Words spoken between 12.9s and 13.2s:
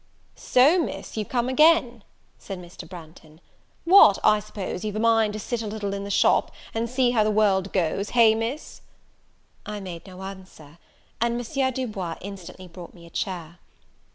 me a